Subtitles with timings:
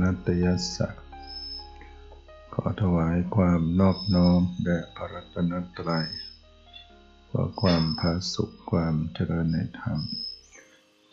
[0.00, 0.88] นัตถุรัตนัตยสสะ
[2.54, 6.08] ขอถวายความนอบน้อมแด่พระรัตนตรัย
[7.30, 10.00] ขอความผาสุขความเจริญในธรรม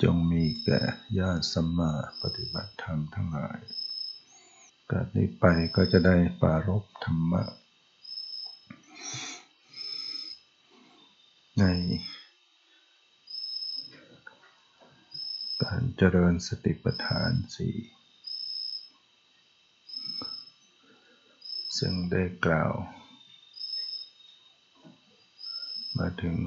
[0.01, 0.81] จงมีแก่
[1.19, 3.59] ญาติสัมมาปฏิบัติธรรมทั้งหลาย
[4.91, 5.45] การนี้ไป
[5.75, 7.43] ก็จะได้ปารบธรรมะ
[11.59, 11.63] ใน
[15.63, 17.75] การเจริญสติปัฏฐานสี่
[21.77, 22.73] ซึ่งได้กล่าว
[25.97, 26.37] มาถึง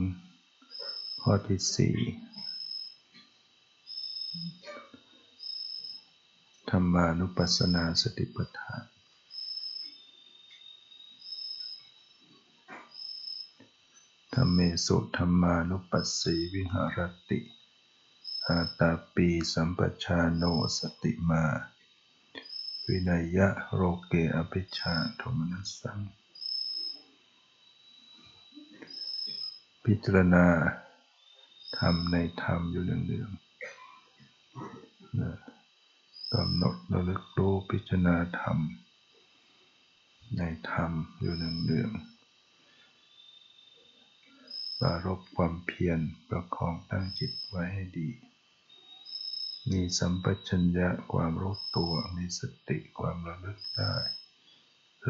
[1.22, 1.96] ข้อที่สี่
[6.70, 8.84] ธรรมานุปัสสนาสติปัฏฐาน
[14.34, 16.98] ธรรมเมสุธรรมานุปัสสีวิหาร
[17.30, 17.40] ติ
[18.48, 20.44] อาตาปีสัมปชาโน
[20.78, 21.44] สติมา
[22.88, 25.98] วินัยยะโรเกอภิชาโทมนัสสัง
[29.84, 30.46] พิจารณา
[31.78, 33.40] ธรรมในธรรมอยู่เนืองๆ
[36.32, 38.58] กำหนดระลึกรู้พิจารณาธรรม
[40.36, 41.98] ในธรรมอยู่เนืองๆ
[44.78, 48.08] ปรารบความเพียรประคองตั้งจิตไว้ให้ดี
[49.70, 53.94] มีสัมปชัญญะความรู้ตัว มีสติความระลึกได้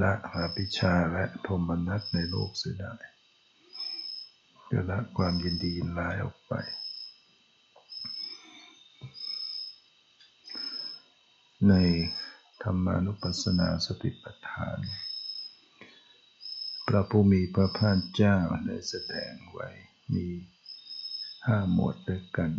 [0.02, 2.94] ละหาปิชาและโทมนัสในโลกเสียได้
[4.70, 6.52] จะละความยินดียินร้ายออกไป
[11.68, 11.74] ใน
[12.62, 14.78] ธรรมานุปัสสนาสติปัฏฐาน
[16.86, 18.36] พระผู้มีพระภาคเจ้า
[18.66, 19.68] ได้แสดงไว้
[20.14, 20.26] มี
[21.46, 22.50] ห้าหมวดด้วยกัน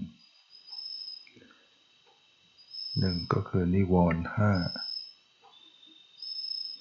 [3.00, 4.54] หนึ่งก็คือนิวรณ์ห้า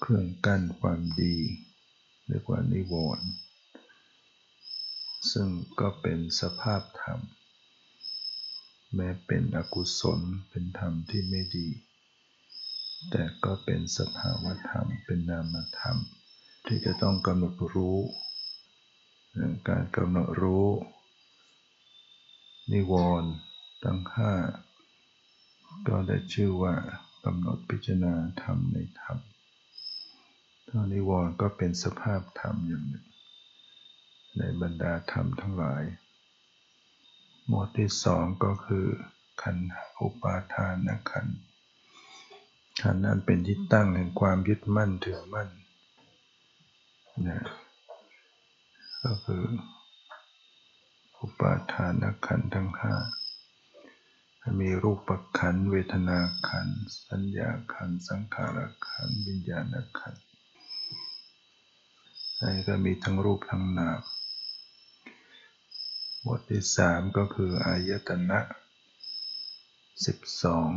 [0.01, 1.35] เครื่องกั้นความดี
[2.27, 3.27] เรียกว่านิวรณ์
[5.31, 7.19] ซึ่งก็เป็นสภาพธรรม
[8.95, 10.19] แม้เป็นอกุศล
[10.49, 11.67] เป็นธรรมที่ไม่ดี
[13.09, 15.97] แต่ก็เป็นสภาวธรรมเป็นนามธรรม
[16.65, 17.99] ที่จะต้องกำหนดรู้
[19.69, 20.67] การกำหนดรู้
[22.71, 23.31] นิวรณ์
[23.83, 24.33] ทั้งห้า
[25.87, 26.75] ก็ได้ชื่อว่า
[27.25, 29.17] กำหนดพิจารณาธรรมในธรรม
[30.67, 33.05] ท่านิวรณ์ก็เป็นสภาพธรรมอย่างหนึ่ง
[34.37, 35.83] ในบรรดาธรรมทั้งหลาย
[37.47, 38.85] หมวดที่สองก็คือ
[39.41, 39.57] ขัน
[40.01, 41.27] อุปาทานนะขัน
[42.81, 45.49] ขันนั้นเป็นที่ตั้งแห่งความยึดมั่นถือมั่น
[47.27, 47.43] นะ
[49.03, 49.43] ก็คือ
[51.19, 51.93] อุปาทาน
[52.27, 52.93] ขันทั้งห้า
[54.59, 56.19] มีรูปขันเวทนา
[56.49, 56.67] ขัน
[57.07, 58.57] สัญญาขันสังขาร
[58.87, 59.65] ขันวิญญาณ
[59.99, 60.15] ขัน
[62.39, 64.01] นี่ก็มีทั้งรูปทั้งนาม
[66.25, 68.39] บทที่สามก็คืออายตนะ
[70.05, 70.69] สิบสอง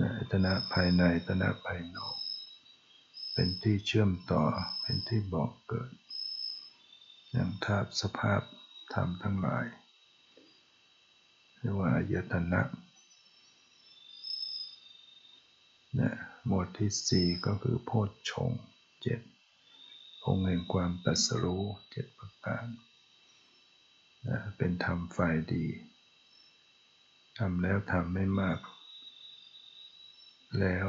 [0.00, 2.16] อายตนะภายในอายตนะภายนอก
[3.32, 4.42] เป็นที่เชื่อมต่อ
[4.82, 5.90] เป็นที่บอกเกิด
[7.30, 8.42] อย่างธาตุสภาพ
[8.94, 9.66] ธรรมทั้งหลาย
[11.66, 12.62] รียกว่าอายตนะ
[15.98, 16.10] นะ
[16.46, 18.50] หมวดที่สี่ก็คือโพชฌง
[19.02, 19.20] เจ็ด
[20.26, 22.66] องค์แห่งความตัสรู้เจ็ดประการ
[24.28, 25.66] นะเป็นธรรมฝ่ายดี
[27.38, 28.58] ทำแล้วทำไม่มาก
[30.60, 30.88] แล้ว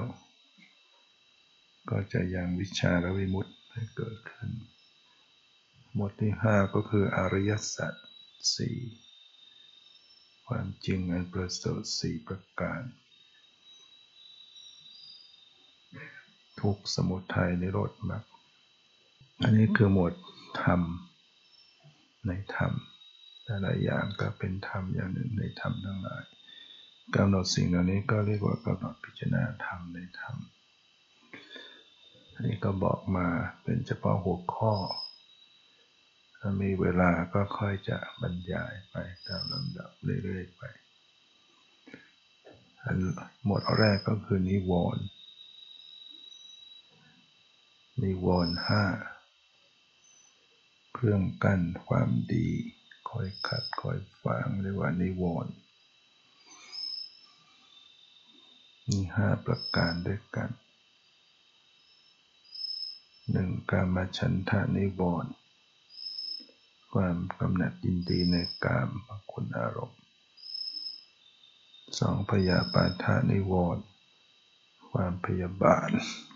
[1.90, 4.50] ก็จะยังวิชาและวิมุตติให้เกิดขึ้น
[5.94, 7.94] หมวดที่ห้าก็คืออริยสัจ
[8.56, 8.78] สี่
[10.48, 12.82] ความจริงอันประเสริฐสี่ประการ
[16.62, 18.24] ทุกสมุทัยนิโรธมรรค
[19.44, 20.14] อันนี้คือหมวด
[20.64, 20.82] ธรรม
[22.28, 22.72] ในธรรม
[23.44, 26.24] แต่ละอย่างก็เป็นธรรมอย่างหนึ่งในธรรมทั้งหลาย
[27.16, 30.36] กำหนดสิ่งเหล่านี้ก็เรียกว่ากำหนดพิจารณาธรรมในธรรม
[32.34, 33.28] อันนี้ก็บอกมา
[33.64, 34.74] เป็นเฉพาะหัวข้อ
[36.48, 38.96] ถ้ามีเวลาก็ค่อยจะบรรยายไป
[39.28, 39.92] ตามลำดับ
[40.24, 40.64] เรื่อยๆไป
[42.84, 42.98] อัน
[43.44, 45.06] หมวดแรกก็คือนิวรณ์
[48.04, 48.86] นิวรณ์ห้า
[50.94, 52.48] เครื่องกั้นความดี
[53.10, 55.54] คอยขัดคอยฟังเรียกว่านิวรณ์
[58.88, 60.50] มีห้าประการด้วยกัน
[63.32, 65.34] หนึ่งกามฉันทานิวรณ์
[67.00, 68.90] ความกำหนัดยินดีในกาม
[69.32, 70.02] คุณอารมณ์
[72.00, 73.84] สองพยาบาทานิวรณ์
[74.92, 75.90] ความพยาบาท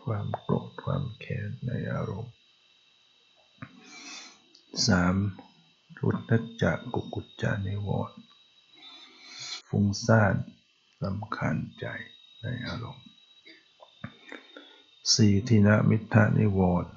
[0.03, 2.33] ความโกรธ ความแค้นในอารมณ์
[4.87, 5.15] สาม
[5.99, 6.31] รุทธ
[6.61, 8.17] จักกุกุจจานิวรณ์
[9.67, 10.35] ฟุ้งซ่าน
[11.03, 11.85] ลำคาญใจ
[12.41, 13.07] ในอารมณ์
[15.13, 16.91] สี่ทินามิทานิวรณ์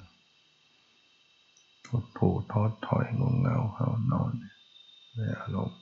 [1.93, 4.31] ทดถูท้อถอยงงเงาเฮานอน
[5.15, 5.81] ในอารมณ์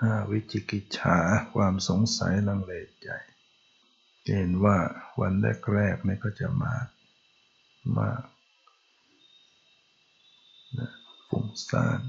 [0.00, 1.18] ห้าวิจิกิจฉา
[1.54, 2.72] ความสงสัยลังเล
[3.02, 3.08] ใจ
[4.36, 4.78] เห็นว่า
[5.20, 5.32] วัน
[5.72, 6.74] แรกๆนี่ก็จะมา
[7.98, 8.22] มาก
[10.78, 10.90] นะ
[11.28, 12.00] ฟุ้งซ่าน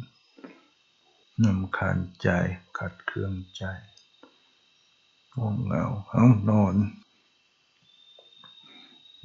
[1.43, 2.29] นำคาญใจ
[2.77, 3.63] ขัดเคืองใจ
[5.35, 6.75] ง่วงเหงาเอานอน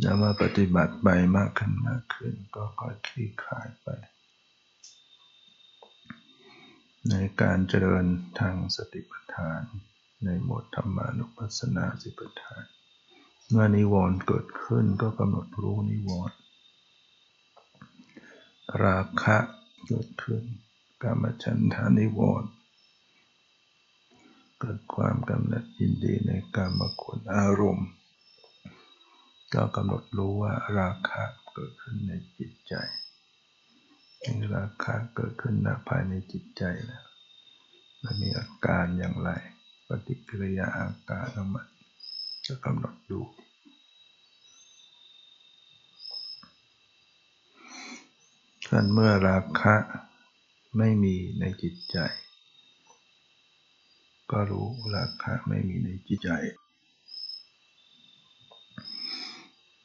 [0.02, 3.88] แล้วมาปฏิบัติไปมากขึ้นมากขึ้น ก็ค่อยคลี่คลายไป
[7.08, 8.04] ในการเจริญ
[8.40, 9.62] ทางสติปัฏฐาน
[10.25, 12.62] ในหมวดธรรมานุปัสสนาสิปัฏฐาน
[13.49, 16.37] เมื่อนิวรณ์เกิดขึ้นก็กำหนดรู้นิวรณ์
[18.84, 19.37] ราคะ
[19.87, 20.43] เกิดขึ้น
[21.02, 22.50] กามฉันทานิวรณ์
[24.60, 27.88] เกิดความกำหนัดยินดีในกามคุณอารมณ์
[29.54, 31.22] ก็กำหนดรู้ว่าราคะ
[31.54, 32.75] เกิดขึ้นในจิตใจ
[34.54, 37.04] ราคะเกิดขึ้นณภายในจิตใจแล้ว
[38.02, 39.31] มันมีอาการอย่างไร
[39.88, 41.66] ปฏิกิริยาอาการของมัน
[42.46, 43.20] ก็กำหนดดู
[48.69, 49.75] ท่านเมื่อราคะ
[50.78, 51.98] ไม่มีในจิตใจ
[54.31, 56.31] ก็รู้ราคะไม่มีในจิตใจ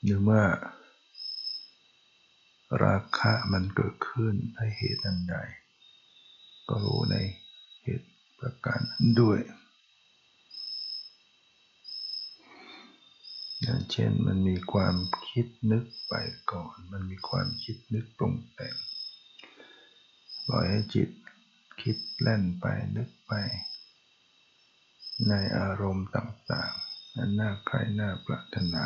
[0.03, 0.45] หรือเมื่อ
[2.83, 5.37] ราคะมันเกิดขึ้นในเหตุอันใด
[6.67, 7.15] ก็รู้ใน
[7.83, 8.09] เหตุ
[8.39, 9.39] ประการนั้นด้วย
[13.61, 14.95] อย่างเช่นมันมีความ
[15.27, 16.13] คิดนึกไป
[16.51, 18.75] ก่อน มันมีความคิดนึกปรุงแต่ง
[20.47, 21.09] ปล่อยให้จิต
[21.81, 22.65] คิดแล่นไป
[22.97, 23.33] นึกไป
[25.27, 28.83] ในอารมณ์ต่างๆ นั้นน่าใครน่าปรารถนา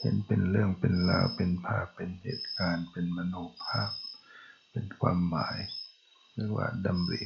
[0.00, 3.90] เห็นเป็นเรื่องเป็นราวเป็นภาพเป็นเหตุการณ์ เป็นมโนภาพ
[4.70, 5.58] เป็นความหมาย
[6.34, 7.22] เรียกว่าดำริ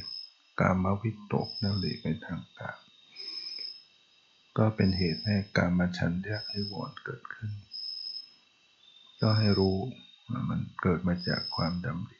[0.59, 2.79] กามวิตกนั่นเองในทางกาม
[4.57, 7.51] ก็เป็นเหตุให้การมาชันเรียกนิวรณ์เกิดขึ้น
[9.21, 9.77] ก็ให้รู้
[10.29, 12.19] ว่ามันเกิดมาจากความดำริ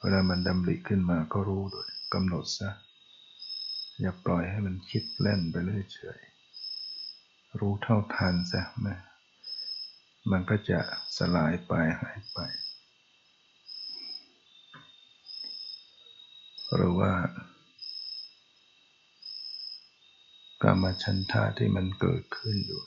[0.00, 2.70] เวลามันดำริขึ้นมาก็รู้โดยกำหนดซะ
[4.00, 6.20] อย่าปล่อยให้มันคิดเล่นไปเรื่อยเฉย
[7.58, 8.96] รู้เท่าทันซะแม่
[10.30, 10.80] มันก็จะ
[11.16, 12.38] สลายไปหายไป
[16.74, 17.12] หรือว่า
[20.62, 22.82] กรรมชันทาที่มันเกิดขึ้นอยู่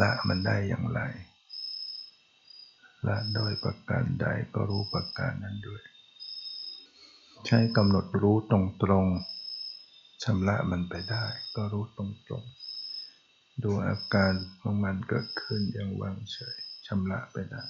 [0.00, 1.00] ละมันได้อย่างไร
[3.08, 5.82] ละโดยประการใดก็รู้ประการนั้นด้วย
[7.46, 8.54] ใช้กำหนดรู้ต
[8.90, 11.24] รงๆชำระมันไปได้
[11.56, 12.04] ก็รู้ตร
[12.40, 12.69] งๆ
[13.62, 17.64] ดูอาการของมันเกิดขึ้นอย่างวางเฉยชำระไปได้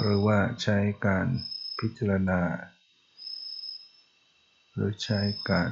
[0.00, 1.26] หรือว่าใช้การ
[1.78, 2.40] พิจารณา
[4.74, 5.20] หรือใช้
[5.50, 5.70] การ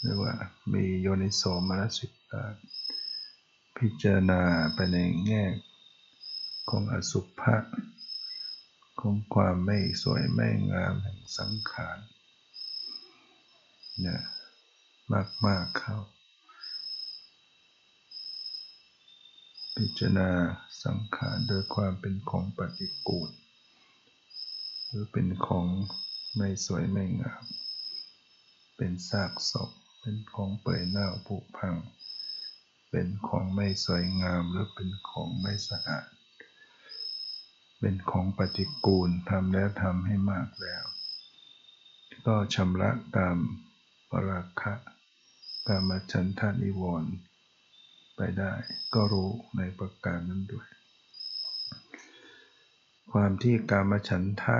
[0.00, 0.34] เรียกว่า
[0.72, 2.54] มีโยนิโสมนสิการ
[3.76, 4.42] พิจารณา
[4.74, 5.44] ไปในแง่
[6.70, 7.56] ของอสุภะ
[9.00, 11.98] ของความไม่สวยไม่งามแห่งสังขาร
[14.00, 14.22] เนี่ย
[15.46, 15.96] มาก ๆ เข้า
[19.80, 20.30] พิจารณา
[20.84, 23.30] สังขารโดยความเป็นของปฏิกูล
[24.86, 25.66] หรือเป็นของ
[26.36, 27.44] ไม่สวยไม่งาม
[28.76, 31.76] เป็นซากศพ เป็นของเปื่อยเน่าผุพัง
[32.90, 36.08] เป็นของไม่สวยงามหรือเป็นของไม่สะอาด
[37.80, 40.84] เป็นของปฏิกูลทำแล้วทำให้มากแล้ว
[42.26, 43.38] ก็ชำระกรรม
[44.10, 44.74] ปราคะ
[45.68, 47.12] กรรมฉันทานิวรณ์
[48.16, 48.52] ไปได้
[48.94, 50.68] ก็รู้ในประการนั้นด้วย
[53.12, 54.58] ความที่กามฉันทะ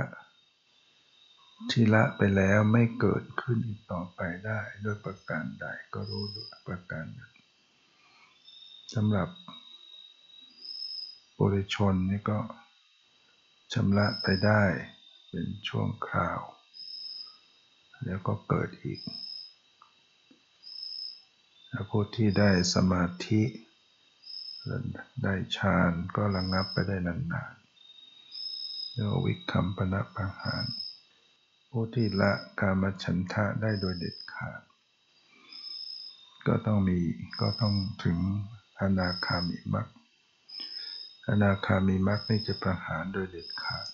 [1.71, 7.33] ที่ละไปแล้วไม่เกิดขึ้นอีกต่อไปได้ด้วยประการใดก็รู้ด้วยประการนั้น
[8.93, 9.29] สำหรับ
[11.37, 12.39] บุริชนนี่ก็
[13.73, 14.61] ชำระไปได้
[15.29, 16.39] เป็นช่วงคราว
[18.05, 18.99] แล้วก็เกิดอีก
[21.89, 23.41] ผู้ที่ได้สมาธิ
[25.23, 30.65] ได้ฌานก็ระงงับไปได้นานๆเรียกว่าวิคัมปนะปังหาร
[31.69, 34.61] ผู้ที่ละกามฉันทะได้โดยเด็ดขาด
[36.47, 36.99] ก็ต้องมี
[37.41, 38.17] ก็ต้องถึง
[38.81, 39.87] อนาคามิมัก
[41.29, 43.87] อนาคามิมักนี่จะประหารโดยเด็ดขาด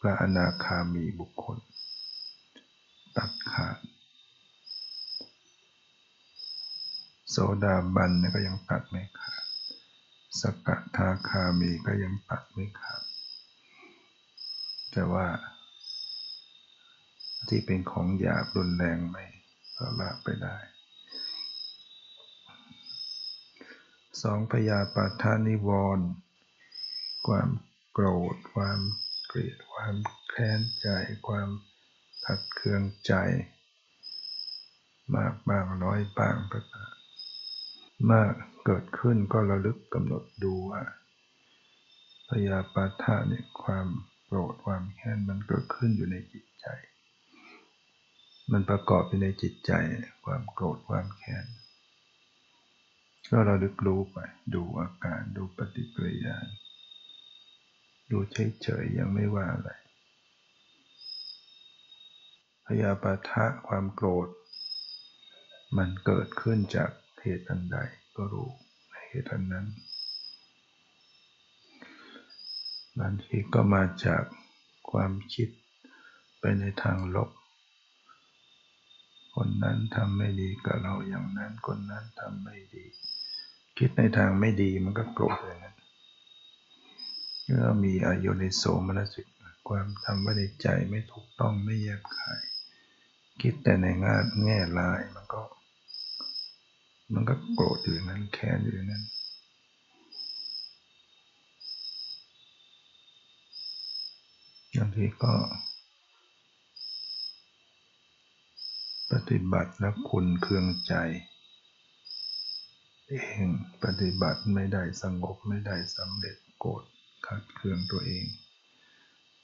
[0.00, 1.58] พระอนาคามีบุคคล
[3.16, 3.79] ตัดขาด
[7.30, 9.44] โสดาบันก็ยังตัดไม่ขาด
[10.40, 13.02] สกทาคามีก็ยังตัดไม่ขาด
[14.90, 15.26] แต่ว่า
[17.48, 19.24] ที่เป็นของหยาบรุนแรงไม่
[19.76, 20.56] ก็ละไปได้
[24.22, 25.68] สองพยาปาทานิว
[25.98, 26.06] รณ์
[27.26, 27.48] ความ
[27.92, 28.80] โกรธ ความ
[29.26, 29.94] เกลียด ความ
[30.28, 30.88] แค้นใจ
[31.26, 31.48] ความ
[32.26, 33.12] ขัดเคืองใจ
[35.14, 36.99] มากบ้างน้อยบ้างก็ตาม
[38.08, 38.32] มาก
[38.64, 40.82] เกิดขึ้นก็ระลึกกำหนดดูว่า
[42.28, 43.86] พยาปาทะเนี่ยความ
[44.26, 46.66] โกรธความแค้นมันเกิดขึ้นอยู่ในจิตใจ
[48.52, 49.72] มันประกอบอยู่ในจิตใจ
[50.24, 51.46] ความโกรธความแค้น
[53.30, 54.18] ก็เราลึกรู้ไป
[54.54, 56.36] ดูอาการดูปฏิกิริยา
[58.10, 59.70] ดูเฉยๆยังไม่ว่าอะไร
[62.66, 64.28] พยาปาทะความโกรธ
[65.76, 67.78] มันเกิดขึ้นจาก เหตุอันใด
[68.16, 68.48] ก็รู้
[68.90, 69.66] ในเหตุอันนั้น
[72.98, 74.22] บางทีก็มาจาก
[74.90, 75.48] ความคิด
[76.38, 77.30] ไปในทางลบ
[79.34, 82.84] คนนั้นทำไม่ดีกับเราอย่างนั้น คนนั้นทำไม่ดี
[83.78, 85.76] คิดในทางไม่ดีมันก็โกรธอย่างนั้น
[87.44, 89.26] เมื่อมีอโยนิโสมนสิก
[89.68, 92.42] ความทำไว้ในใจไม่ถูกต้องไม่แยบคาย
[93.40, 95.42] คิดแต่ในงานแง่ลายมันก็
[97.14, 99.04] มันก็โกรธอยู่นั้นแค้นอยู่นั้น
[104.76, 105.34] บางทีก็
[109.12, 110.94] ปฏิบัติแล้วคุณเคืองใจ
[113.08, 113.12] เอ
[113.46, 113.48] ง
[113.84, 116.82] ปฏิบัติไม่ได้สงบไม่ได้สำเร็จโกรธ
[117.26, 118.26] ขัดเคืองตัวเอง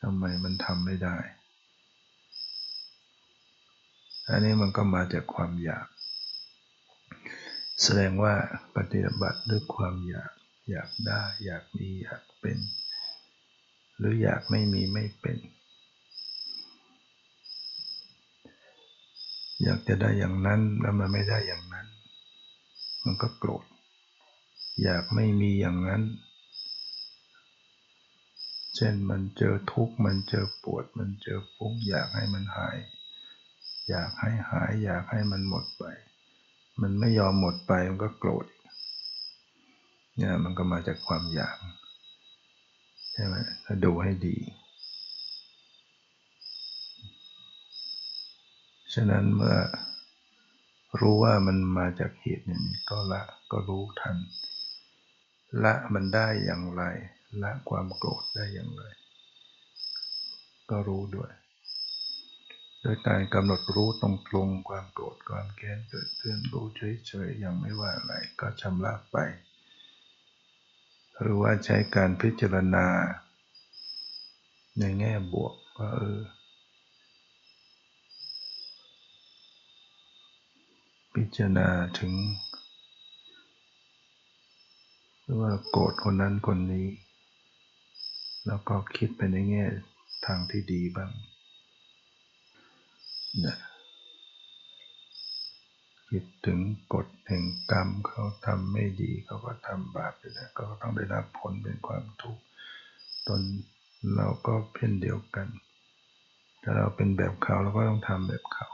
[0.03, 1.17] ทำไมมันทำไม่ได้
[4.29, 5.87] อันนี้มันก็มาจากความอยาก
[7.83, 8.35] แสดงว่า
[8.77, 10.33] ปฏิบัติด้วยความอยาก
[10.71, 12.59] อยากได้ อยากมีอยากเป็น
[13.99, 15.39] หรืออยากไม่มีไม่เป็น
[19.63, 21.87] อยากจะได้อย่างนั้นแล้วมันไม่ได้อย่างนั้น
[23.05, 23.65] มันก็โกรธ
[24.83, 26.03] อยากไม่มีอย่างนั้น
[28.77, 32.79] เช่นมันเจอทุกข์มันเจอปวด มันเจอฟุ้งอยากให้มันหาย
[33.89, 35.85] อยากให้หาย อยากให้มันหมดไป
[36.83, 38.47] มันไม่ยอมหมดไปมันก็โกรธ
[40.17, 41.57] เนี่ยมันก็มาจากความอยาก
[43.13, 44.37] ใช่ไหมถ้าดูให้ดี
[48.95, 49.59] ฉะนั้นเมื่อ
[51.01, 54.17] รู้ว่ามันมาจากเหตุนี้ก็ละก็รู้ทัน
[55.65, 56.83] ละมันได้อย่างไร
[57.43, 58.83] ละความโกรธได้อย่างไร
[60.71, 61.31] ก็รู้ด้วย
[62.89, 69.17] โดยการกำหนดรู้ตรงตรงความโกรธความแค้นเกิดขึ้นรู้เฉยๆยังไม่ว่าอะไรก็ชำระไป
[71.21, 72.87] หรือว่าใช้การพิจารณา
[74.79, 76.21] ในแง่บวกว่าเออ
[81.15, 82.13] พิจารณาถึง
[85.41, 86.89] ว่าโกรธคนนั้นคนนี้
[88.47, 89.65] แล้วก็คิดไปในแง่
[90.27, 91.13] ทางที่ดีบ้าง
[96.09, 96.61] คิดถึง
[96.95, 102.43] กฎแห่งกรรมเขาทำไม่ดีเขาก็ทำบาปไปแล้วก็ต้องได้รับผลเป็นความทุกข์
[103.29, 103.41] ตน
[104.17, 105.49] เราก็เพ่นเดียวกัน
[106.63, 108.69] ถ้าเราเป็นแบบเขาเราก็ต้องทำแบบเขา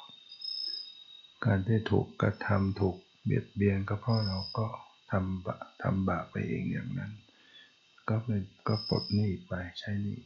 [1.44, 4.66] การที่ถูกกระทำถูกเบียดเบียนก็เพราะเราก็
[5.10, 7.12] ทำบาทำบาปไปเองอย่างนั้น
[8.08, 10.18] ก็เป็นก็ปลดหนี้ไปใช้หนี้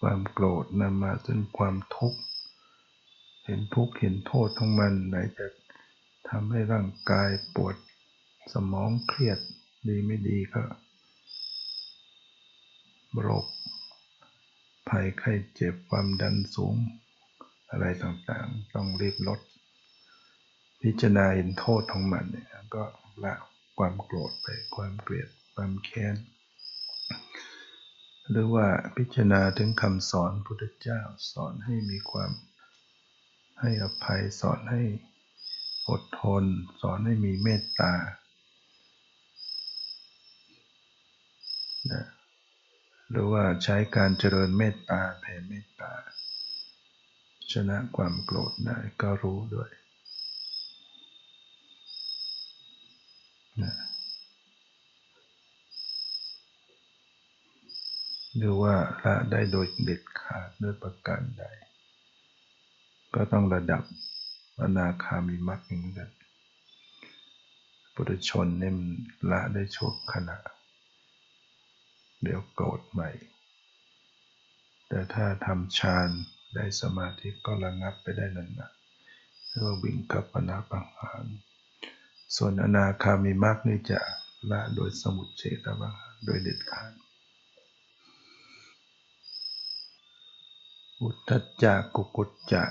[0.00, 2.20] ความโกรธนำมาซึ่งความทุกข์
[3.44, 5.46] เห็นทุกข์เห็นโทษของมันไหนจะ
[6.28, 7.76] ทำให้ร่างกายปวด
[8.52, 9.38] สมองเครียด
[9.88, 10.62] ดีไม่ดีก็
[13.20, 13.46] โรค
[14.88, 16.76] ภัยไข้เจ็บความดันสูง
[17.70, 19.40] อะไรต่างๆ ต้องรีบลด
[20.82, 22.84] พิจารณาเห็นโทษของมันเนี่ยก็
[23.24, 23.34] ละ
[23.78, 26.14] ความโกรธไปความเกลียดความแค้น
[28.28, 31.00] หรือว่าพิจารณาถึงคำสอนพุทธเจ้า
[31.32, 32.30] สอนให้มีความ
[33.60, 34.82] ให้อภัยสอนให้
[35.88, 36.44] อดทน
[36.80, 37.94] สอนให้มีเมตตา
[41.92, 42.04] นะ
[43.10, 45.92] หรือว่าใช้การเจริญเมตตาแผ่เมตตา
[47.52, 49.70] ชนะความโกรธได้ก็รู้ด้วย
[53.62, 53.74] นะ
[58.42, 61.44] หรือว่าละได้โดยเด็ดขาดด้วยประการใด
[63.14, 63.82] ก็ต้องระดับ
[64.62, 66.10] อนาคามีมรรคเหมือนกัน
[67.94, 68.90] ปุถุชนเนี่ยมัน
[69.30, 70.38] ละได้ชั่วขณะ
[72.22, 73.10] เดี๋ยวโกรธใหม่
[74.88, 76.08] แต่ถ้าทำฌาน
[76.54, 81.24] ได้สมาธิก็ระงับไปได้นานๆเรียกว่าวิ่งกับปนาปังหาร
[82.36, 84.00] ส่วนอนาคามีมรรคนี่จะ
[84.50, 86.92] ละโดยสมุทเฉตบังหารโดยเด็ดขาด
[91.02, 91.30] อุทธ
[91.62, 92.64] จักกุกุจจะ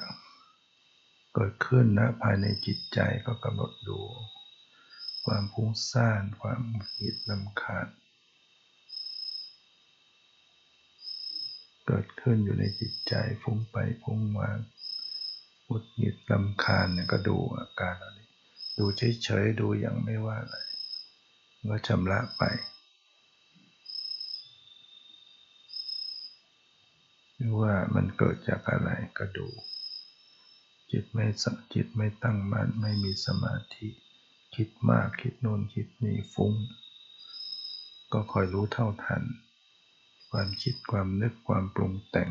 [1.33, 3.99] เกิดขึ้นนะภายในจิตใจก็กำหนดดู
[5.25, 6.61] ความพุ่งซ่านความ
[6.97, 7.87] หิดลำคาญ
[11.87, 14.49] เกิดขึ้นอยู่ในจิตใจฟุ้งไปฟุ้งมา
[15.67, 18.29] หุดหิดลำคาญเนี่ยก็ดูอาการอันนี้
[18.77, 20.57] ดูเฉยๆดูอย่างไม่ว่าอะไร
[21.69, 22.43] ก็ชำระไป
[27.39, 29.47] หรือว่ามันเกิดจากอะไรก็ดู
[30.91, 33.87] จิตไม่สังจิตไม่ตั้งมั่นไม่มีสมาธิ
[34.55, 36.53] คิดมากคิดโน่นคิดนี่ฟุ้ง
[38.13, 39.23] ก็คอยรู้เท่าทัน
[40.31, 42.29] ความคิดความนึกความปรุงแต่ง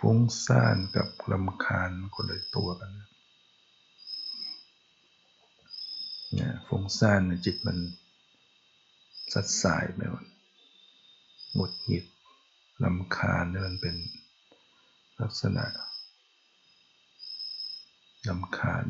[0.00, 2.92] ฟุ้งซ่านกับลำคาญคนละตัวกัน
[6.34, 7.78] เนี่ยฟุ้งซ่านจิตมัน
[9.32, 10.29] สัดสายไปหมด
[11.54, 12.04] หงุดหงิด
[12.84, 13.96] ลำคาญนี่มันเป็น
[15.20, 15.64] ลักษณะ
[18.28, 18.84] ลำคาญ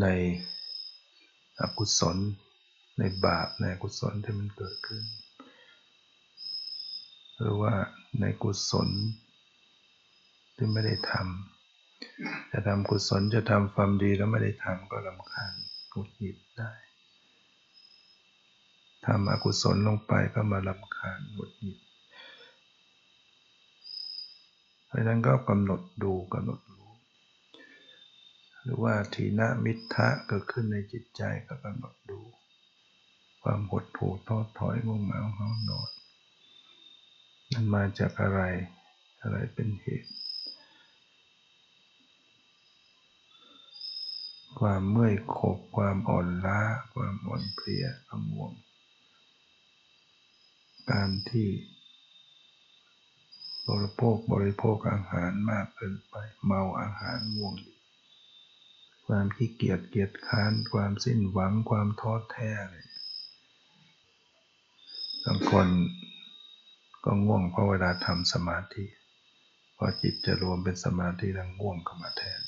[0.00, 0.06] ใน
[1.60, 2.16] อกุศล
[2.98, 5.04] ในบาปในกุศลที่มันเกิดขึ้น
[7.36, 7.74] หรือว่า
[8.20, 8.88] ในกุศล
[10.56, 15.52] ที่ไม่ได้ทำจะทำกุศลจะทำความดีแล้วไม่ได้ทำก็ลำคาญ
[15.90, 16.72] หงุดหงิดได้
[19.06, 21.78] ทำอกุศลลงไปก็มาลำคาญหงุดหงิด
[24.86, 26.90] เพราะนั้นก็กำหนดดูกำหนดรู้
[28.62, 32.20] หรือว่าทีนะมิทะเกิดขึ้นในจิตใจก็กำหนดดู
[33.42, 35.90] ความหดหู่ท้อถอยง่วงเหงาห้านอน
[37.52, 38.40] มันมาจากอะไร
[39.20, 40.12] อะไรเป็นเหตุ
[44.58, 46.60] ความเมื่อยขบความอ่อนล้า
[46.94, 48.52] ความอ่อนเพลียความง่วง
[50.92, 51.48] การที่
[53.68, 57.54] บริโภคบริโภคอาหารมากเกินไป เมาอาหารง่วง
[59.06, 62.86] ความขี้เกียจเกียจค้าน ความสิ้นหวังความท้อแท้เลย
[65.24, 65.68] บางคน
[67.04, 68.84] ก็ง่วงเพราะเวลาทำสมาธิ
[69.76, 72.40] พอจิตจะรวมเป็นสมาธิแล้วง่วงเข้ามาแทน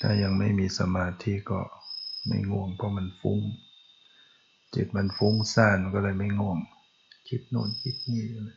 [0.00, 1.60] ถ้ายังไม่มีสมาธิก็
[2.26, 3.40] ไม่ง่วงเพราะมันฟุ้ง
[4.74, 6.58] จิตมันฟุ้งซ่านมันก็เลยไม่ง่วง
[7.28, 8.56] คิดโน่นคิดนี่เลย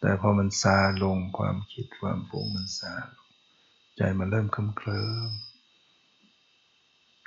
[0.00, 3.28] แต่พอมันซาลงความคิดความฟุ้งมันซาลง
[3.96, 5.30] ใจมันเริ่มเคลิ้มเคลิ้ม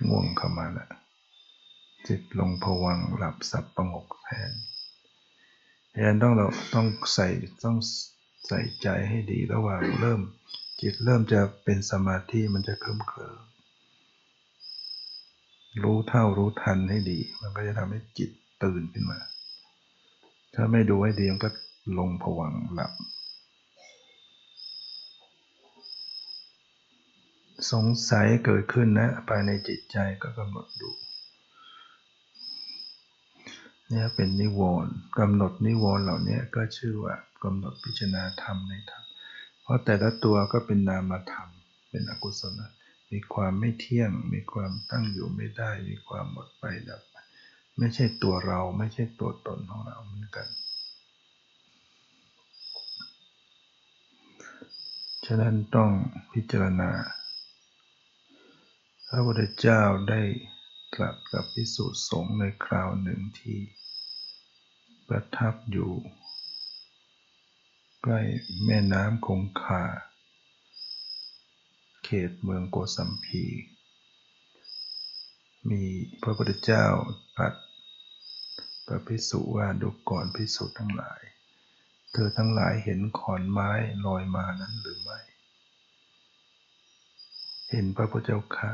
[0.08, 0.92] ง่วงเข้ามาแล้ว
[2.08, 4.52] จิตลงผวังหลับสับประงกแทน
[5.94, 7.28] ดังนั้นต้องเราต้องใส่
[7.64, 7.78] ต้อง
[8.48, 10.22] ใส่ใจให้ดีระหว่างเริ่ม
[10.82, 13.38] จิตเริ่มจะเป็นสมาธิมันจะเคลิ้มเคลิ้ม
[15.84, 18.30] รู้เท่ารู้ทันให้ดี มันก็จะทำให้จิต
[18.63, 19.20] ตื่นขึ้นมา
[20.56, 21.50] ถ้าไม่ดูให้ดีมันก็
[21.98, 22.92] ลงผวังหลับ
[27.72, 30.90] สงสัยเกิดขึ้นนะภายในจิตใจก็กำหนดดู
[33.90, 39.04] เนี่ยเป็นนิวรณ์กำหนดนิวรณ์เหล่านี้ก็ชื่อว่ากำหนดพิจารณาธรรมในธรรม
[39.62, 41.50] เพราะแต่ละตัวก็เป็นนามธรรม
[41.90, 42.66] เป็นอกุศลมี
[43.12, 47.15] มีความไม่เที่ยง มีความตั้งอยู่ไม่ได้ มีความหมดไปดับไป
[47.78, 50.48] ไม่ใช่ตัวเราไม่ใช่ตัวตนของเราเหมือนกัน
[55.26, 55.91] ฉะนั้นต้อง
[56.34, 56.91] พิจารณา
[59.08, 60.22] พระพุทธเจ้าได้
[60.96, 63.60] กลับกับพิสุสงฆ์ในคราวหนึ่งที่
[65.08, 65.91] ประทับอยู่
[68.02, 68.22] ใกล้
[68.65, 69.84] แม่น้ำคงคา
[72.10, 73.43] เขตเมืองโกสัมพี
[75.70, 75.84] มี
[76.22, 76.86] พระพุทธเจ้า
[77.38, 77.54] ปัด
[78.86, 81.22] พระพิสุว่าดูก่อนพิสุทั้งหลาย
[82.13, 83.72] เธอทั้งหลายเห็นขอนไม้
[84.06, 85.20] ลอยมานั้นหรือไม่
[87.72, 88.74] เห็นพระพุทธเจ้าค่ะ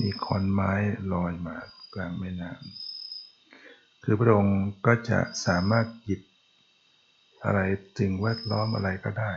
[0.00, 0.72] มีขอนไม้
[1.12, 1.56] ลอยมา
[1.94, 6.22] กลางแม่น้ำคือพระองค์ก็จะสามารถหยิบ
[7.44, 7.60] อะไร
[7.98, 9.32] จึงแวดล้อมอะไรก็ได้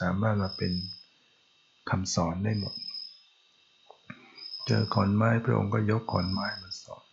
[0.00, 0.72] สามารถมาเป็น
[1.90, 2.74] คำสอนได้หมด
[4.66, 7.04] เจอขอนไม้พระองค์ก็ยกขอนไม้มาสอน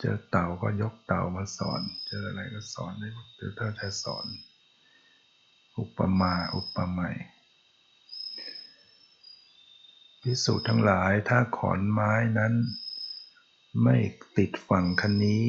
[0.00, 4.26] เจอเต่าก็ยกเต่ามาสอน เจออะไรก็สอนได้หมดหรือถ้าจะสอน
[5.78, 7.16] อุปมาอุปไมย
[10.22, 12.54] พิสูจน์ทั้งหลายถ้าขอนไม้นั้น
[13.82, 13.96] ไม่
[14.38, 15.46] ติดฝั่งคันนี้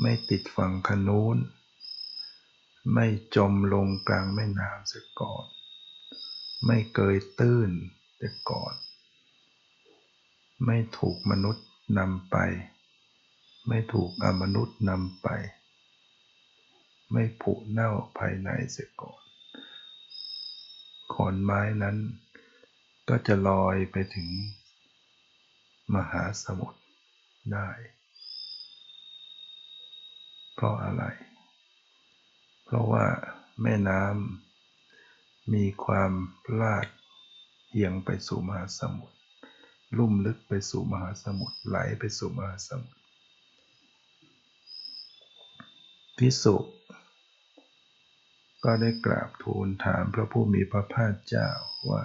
[0.00, 1.38] ไม่ติดฝั่งคันนู้น
[2.94, 3.06] ไม่
[3.36, 5.46] จมลงกลางแม่น้ำเสียก่อน
[6.66, 7.70] ไม่เกยตื้น
[8.18, 8.74] แต่ก่อน
[10.66, 11.66] ไม่ถูกมนุษย์
[11.98, 12.36] นำไป
[13.68, 15.28] ไม่ถูกอมนุษย์นำไป
[17.12, 19.22] ไม่ผุเน่าภายในเสียก่อน
[21.12, 21.96] ขอนไม้นั้น
[23.08, 24.28] ก็จะลอยไปถึง
[25.94, 26.80] มหาสมุทร
[27.52, 27.68] ได้
[30.54, 31.04] เพราะอะไร
[32.64, 33.04] เพราะว่า
[33.62, 34.49] แม่น้ำ
[35.52, 36.12] มีความ
[36.60, 36.86] ลาด
[37.70, 39.16] เอียงไปสู่มหาสมุทร
[39.98, 43.00] ลุ่มลึกไปสู่มหาสมุทรไหลไปสู่มหาสมุทร
[46.16, 46.56] พิสุ
[48.64, 51.48] ก็ได้กราบทูลถามพระผู้มีพระภาคเจ้า
[51.90, 52.04] ว่า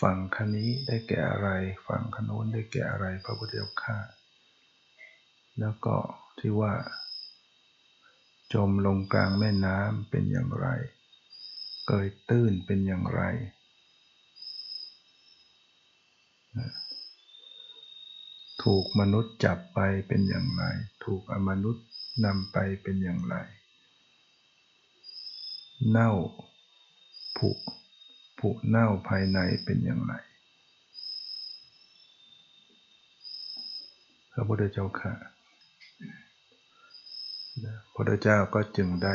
[0.00, 1.48] ฝั่งคันนี้ได้แก่อะไร
[1.86, 3.98] ฝั่งคันโน้นได้แก่อะไรพระพุทธเจ้าข้า
[5.60, 5.96] แล้วก็
[6.38, 6.74] ที่ว่า
[8.54, 10.66] จมลงกลางแม่น้ำเป็นอย่างไร
[11.92, 13.22] เกยตื้นเป็นอย่างไร
[18.62, 20.64] ถูกมนุษย์จับไปเป็นอย่างไร
[21.04, 21.86] ถูกอมนุษย์
[22.24, 23.36] นำไปเป็นอย่างไร
[25.90, 26.10] เน่า
[27.36, 27.50] ผุ
[28.38, 30.14] ผุเน่าภายในเป็นอย่างไร
[34.32, 35.14] พระพุทธเจ้าค่ะ
[37.62, 39.14] พระพุทธเจ้าก็จึงได้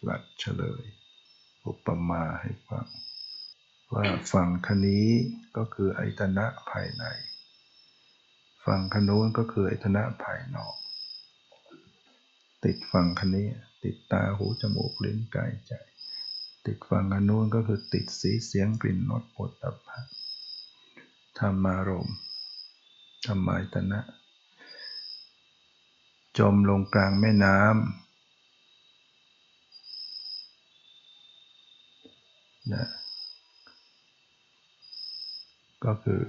[0.00, 0.84] ตรัสเฉลย
[1.66, 2.86] อุปมาให้ฟัง
[3.92, 5.08] ว่าฝั่งคนี้
[5.56, 7.04] ก็คืออิตนะภายใน
[8.64, 10.74] ฝั่งคนู้นก็คืออิตนะภายนอก
[12.64, 13.48] ติดฝั่งคนี้
[13.84, 15.72] ติดตาหูจมูกลิ้นกายใจ
[16.66, 20.00] ติดฟังอันนู้นก็คือติดสีเสียงกลิ่นรสปวดตับพั
[21.38, 22.08] ธรรมารม
[23.26, 24.00] ธรรมายตนะ
[26.38, 28.09] จมลงกลางแม่น้ำ
[32.72, 32.84] นะ
[35.84, 36.22] ก็คือ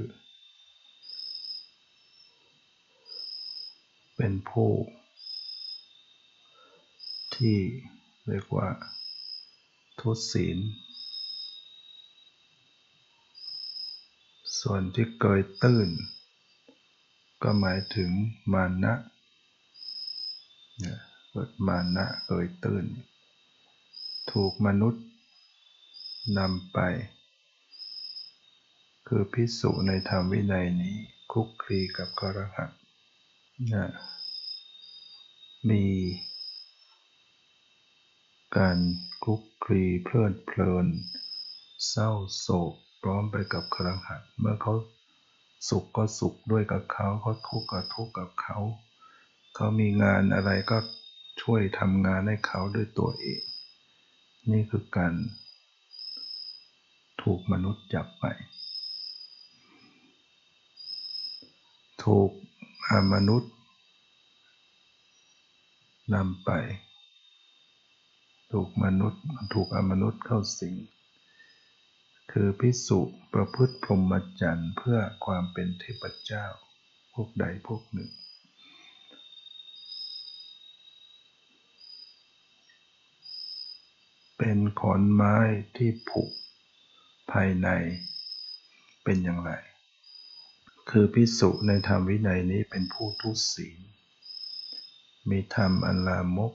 [4.16, 4.72] เป็นผู้
[7.36, 7.58] ที่
[8.28, 8.70] เรียกว่า
[10.00, 10.58] ทุศีล
[14.60, 15.90] ส่วนที่เกยตื้น
[17.44, 18.12] ก็หมายถึง
[18.54, 18.94] มานะ
[21.30, 22.86] เกิดมานะเกยตื้น
[24.32, 25.04] ถูกมนุษย์
[26.38, 26.80] นำไป
[29.08, 30.98] คือพิสุในธรรมวินัยนี้
[31.32, 32.72] คุกคลีกับกรหัต
[33.74, 33.88] นะ
[35.70, 35.86] มี
[38.58, 38.78] การ
[39.24, 40.88] คุกคลีเพลิดเพลิน
[41.88, 44.74] เศร้าโศกพร้อมไปกับครังหัดเมื่อเขา
[45.70, 48.58] สุขก็สุขด้วยกับเขาเขาทุกข์ก็ทุกข์กับเขา
[49.56, 50.78] เขามีงานอะไรก็
[51.42, 53.42] ช่วยทำงานให้เขาด้วยตัวเอง
[54.52, 55.14] นี่คือการ
[57.24, 58.26] ถูกมนุษย์จับไป
[62.04, 62.32] ถูก
[63.14, 63.52] มนุษย์
[66.14, 66.52] นำไป
[68.52, 69.22] ถูกมนุษย์
[69.54, 70.76] ถูกอมนุษย์เข้าสิง
[72.32, 73.00] คือพิสุ
[73.34, 76.46] ประพฤติพรหมจรรย์เพื่อความเป็นเทพเจ้า
[77.14, 78.10] พวกใดพวกหนึ่ง
[84.38, 85.38] เป็นขอนไม้
[85.78, 86.24] ที่ผุ
[87.32, 87.70] ภายใน
[89.04, 89.52] เป็นอย่างไร
[90.90, 93.80] คือพิสุในธรรมวินัยนี้เป็นผู้ทุศีล
[95.30, 96.54] มีธรรมอันลามก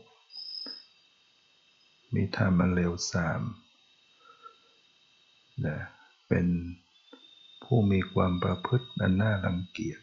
[2.14, 3.42] มีธรรมอันเลวสาม
[5.66, 5.78] นะ
[6.28, 6.46] เป็น
[7.64, 10.00] ผู้มีความประพฤติอันน่ารังเกียจ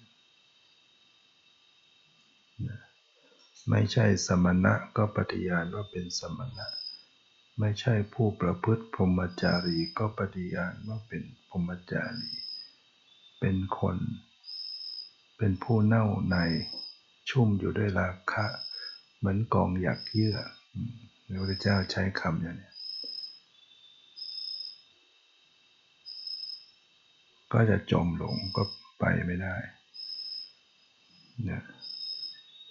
[2.67, 2.79] นะ
[3.69, 6.67] ไม่ใช่สมณะก็ปฏิญาณว่าเป็นสมณะ
[7.59, 12.31] ไม่ใช่ผู้ประพฤติพรหมจารีก็ปฏิญาณว่าเป็นพรหมจารี
[13.39, 13.97] เป็นคน
[15.37, 16.37] เป็นผู้เน่าใน
[17.29, 18.45] ชุ่มอยู่ด้วยราคะ
[19.17, 20.37] เหมือนกองหยักเยื่อ
[21.25, 22.71] พระพุทธเจ้าใช้คำอย่างนี้
[27.53, 28.63] ก็จะจมหลงก็
[28.99, 29.55] ไปไม่ได้
[31.49, 31.63] นะ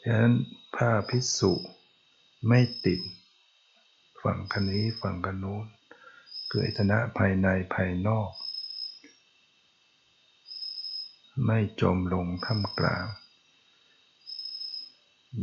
[0.03, 0.33] ฉะนั้น
[0.77, 1.53] ผ้าพิสุ
[2.49, 3.01] ไม่ติด
[4.23, 5.67] ฝั่งคันนี้ฝั่งกันโน้น
[6.51, 8.31] คืออิทนะภายในภายนอก
[11.47, 13.05] ไม่จมลงท่ามกลาง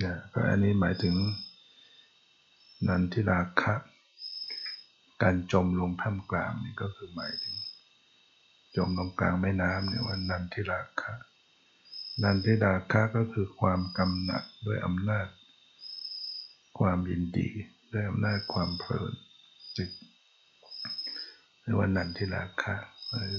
[0.04, 1.16] นะก็อันนี้หมายถึง
[2.88, 3.76] นันทิราคะ
[5.22, 7.56] การจมลงท่ามกลางนี่ก็คือหมายถึง
[8.76, 11.14] จมลงกลางแม่น้ำเนี่ยว่านันทิราคะ
[12.24, 15.28] นันทิราคะก็คือความกำหนัดด้วยอำนาจ
[16.80, 17.50] ความยินดี
[17.92, 19.14] ด้วยอำนาจความเพลิน
[19.78, 19.90] จิต
[21.62, 22.76] เรียกว่านันทิราคะ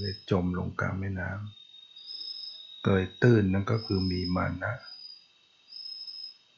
[0.00, 4.72] เลยจมลงกลางแม่น้ำเกยตื้นนั่นก็คือมีมานะ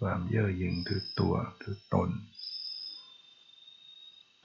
[0.00, 2.10] ความเย่อหยิ่งถือตัวถือตน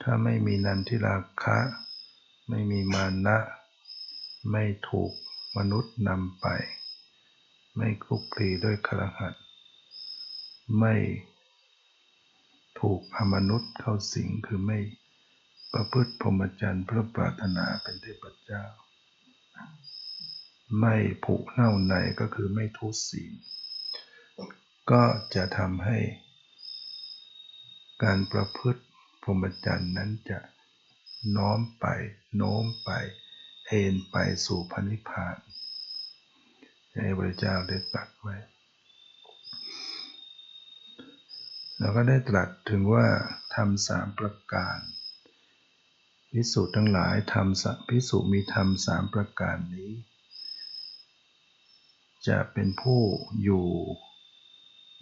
[0.02, 1.58] ถ้าไม่มีนันทิราคะ
[2.48, 3.38] ไม่มีมานะ
[4.50, 5.12] ไม่ถูก
[5.56, 6.46] มนุษย์นำไป
[7.76, 9.34] ไม่คลุกคลีด้วยครหัส
[10.78, 10.94] ไม่
[12.80, 14.78] ถูกอมนุษย์เข้าสิงคือไม่
[15.72, 18.64] ประพฤติพรหมจรรย์เพื่อปรารถนาเป็นเทพเจ้า
[20.80, 23.32] ไม่ผุเน่าในก็คือไม่ทุศีล
[24.90, 25.02] ก็
[25.34, 25.98] จะทำให้
[28.02, 28.82] การประพฤติ
[29.22, 30.40] พรหมจรรย์นั้นจะ
[31.36, 31.86] น้อมไป
[32.36, 32.90] โน้มไป
[33.66, 35.36] เอ็นไปสู่พระนิพพาน
[36.92, 38.36] ให้พระเจ้าได้ตรัสไว้
[41.78, 43.06] แล้วก็ได้ตรัสถึงว่า
[43.54, 44.78] ทำสามประการ
[46.32, 49.92] พิสูจน์ทั้งหลายทำพิสูจน์มีธรรมสามประการนี้
[52.28, 53.02] จะเป็นผู้
[53.42, 53.66] อยู่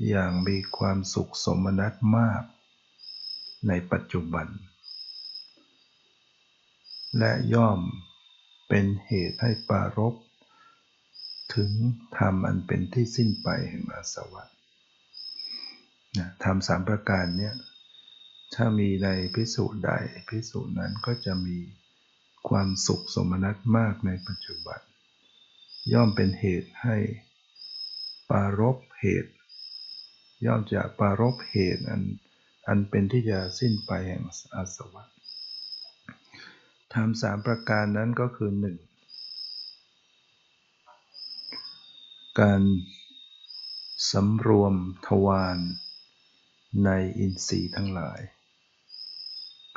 [0.08, 2.42] อย่างมีความสุขสมนัตมาก
[3.68, 4.46] ในปัจจุบัน
[7.18, 7.80] และย่อม
[8.68, 10.14] เป็นเหตุให้ปารบ
[11.54, 11.70] ถึง
[12.18, 14.55] ธรรมอันเป็นที่สิ้นไปแห่งอาสวะ
[16.18, 17.54] นะธรรมสามประการเนี้ย
[18.54, 19.90] ถ้ามีในพิสูจน์ใด
[20.28, 21.58] พิสูจน์นั้นก็จะมี
[22.48, 24.80] ความสุขสมนัตมากในปัจจุบัน
[25.92, 26.96] ย่อมเป็นเหตุให้
[28.30, 29.32] ปารบเหตุ
[30.46, 32.02] ย่อมจะปารบเหตุอัน
[32.68, 34.22] อันเป็นที่จะสิ้นไปแห่ง
[34.54, 35.04] อาสวะ
[36.94, 38.76] ทำสามประการนั้นก็คือหนึ่ง
[42.40, 42.62] การ
[44.10, 44.74] สำรวม
[45.06, 45.58] ทวาร
[46.84, 48.20] ในอินทรีย์ทั้งหลาย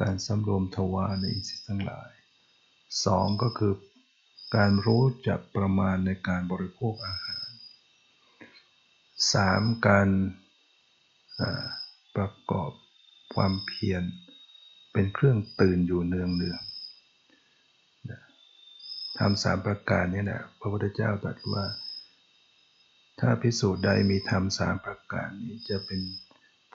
[0.02, 2.12] การสำรวมทวารในอินทรีย์ทั้งหลาย
[3.06, 3.74] สองก็คือ
[4.56, 7.48] การรู้จักประมาณในการบริโภคอาหาร
[9.34, 10.10] สามการ
[12.16, 12.72] ประกอบ
[13.36, 14.04] ความเพียร
[14.94, 16.62] เป็นเครื่องตื่นอยู่เนืองเนือง
[19.20, 21.66] ทำสามประการนี้นะพระพุทธเจ้าตรัสว่า
[23.20, 26.00] ถ้าพิสูจน์ใดมีธรรมสามประการนี้จะเป็น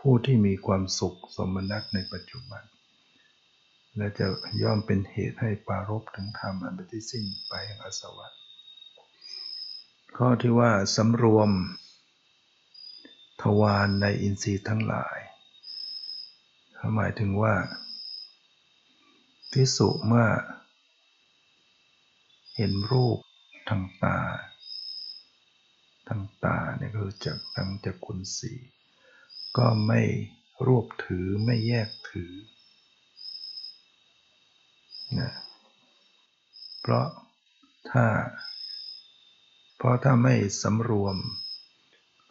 [0.08, 2.62] ผู้ที่มีความสุขสมนัตในปัจจุบัน
[3.96, 4.26] และจะ
[4.62, 8.40] ย่อมเป็นเหตุให้ปารบถึงธรรมอันเป็นที่สิ้นไปแห่งอสวรรค์
[10.16, 11.50] ข้อที่ว่าสำรวม
[13.42, 15.18] ทวารในอินทรีย์ทั้งหลาย
[16.96, 17.54] หมายถึงว่า
[19.52, 20.26] พิสุเมื่อ
[22.56, 23.18] เห็นรูป
[23.68, 24.18] ทางตา
[26.08, 28.52] ทางตาเนี่ยคือจากทางจากคุณสี
[29.58, 30.00] ก็ไม่
[30.66, 32.32] รวบถือไม่แยกถือ
[35.18, 35.32] นะ
[36.80, 37.06] เพราะ
[37.90, 38.06] ถ้า
[39.76, 41.16] เพราะถ้าไม่สำรวม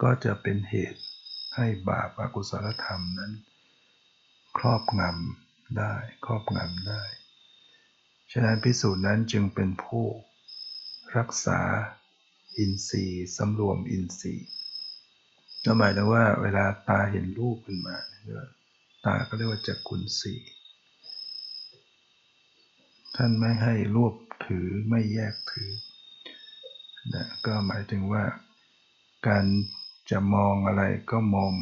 [0.01, 1.01] ก็จะเป็นเหตุ
[1.55, 3.31] ให้บาปอกุศลธรรมนั้น
[4.57, 5.93] ครอบงำได้
[6.25, 7.03] ครอบงำได้
[8.31, 10.05] ฉะนั้นพิสูจน์นั้นจึงเป็นผู้
[11.17, 11.61] รักษา
[12.57, 14.49] อินทรีย์สำรวมอินทรีย์
[15.65, 17.97] ก็หมายถึงว่าเวลาตาเห็นรูปขึ้นมา
[19.05, 20.35] ตาก็เรียกว่าจักขุนสี
[23.15, 24.15] ท่านไม่ให้รวบ
[24.47, 25.71] ถือไม่แยกถือ
[27.13, 28.23] นะก็หมายถึงว่า
[29.27, 29.45] การ
[30.11, 31.53] จะมองอะไรก็มอง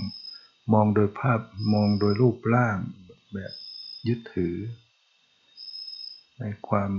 [0.73, 1.39] มองโดยภาพ
[1.73, 2.77] มองโดยรูปร่าง
[3.33, 3.53] แบบ
[4.07, 4.55] ยึดถือ
[6.39, 6.91] ในความ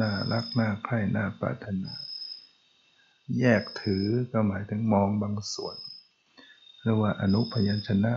[0.00, 1.94] น่ารักน่าใคร่น่าปรารถนา
[3.40, 5.76] แยกถือก็หมายถึงมองบางส่วน
[6.86, 8.14] เรียกว่าอนุพยัญชนะ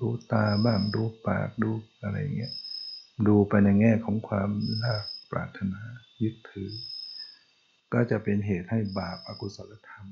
[0.00, 1.70] ดูตาบ้างดูปากดู
[2.02, 2.52] อะไรเงี้ย
[3.26, 4.48] ดูไปในแง่ของความ
[4.82, 4.96] น่า
[5.30, 5.80] ปรารถนา
[6.22, 6.70] ยึดถือ
[7.92, 10.06] ก็จะเป็นเหตุให้บาปอากุศลธรรม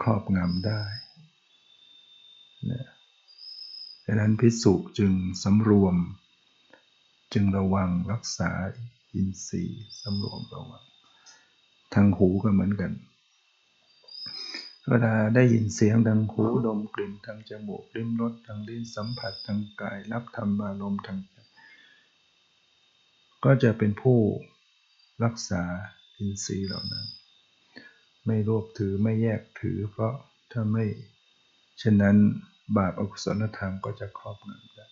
[0.00, 0.82] ครอบงำได้
[2.70, 2.86] นะ
[4.04, 5.96] ดังนั้นพิสุจึงสำรวม
[7.32, 8.50] จึงระวังรักษา
[9.12, 10.82] อินทรีย์สำรวมระวัง
[11.94, 12.92] ทางหูก็เหมือนกัน
[14.90, 21.34] เวลาได้ยินเสียงทางหูดมกลิ่นทางจมูกลิ้มรสทางลิ้นสัมผัสทางกายรับธรรมารมณ์ทางใจ
[23.44, 24.20] ก็จะเป็นผู้
[25.24, 25.62] รักษา
[26.16, 27.06] อินทรีย์เหล่านั้น
[28.26, 30.14] ไม่รวบถือไม่แยกถือ เพราะ
[30.52, 30.84] ถ้าไม่
[31.78, 32.16] เช่นนั้น
[32.76, 34.86] บาปอกุศลธรรมก็จะครอบงำได้